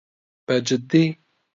[0.47, 1.03] بەجددی؟